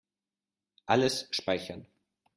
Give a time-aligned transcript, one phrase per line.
[0.87, 1.85] Alles speichern.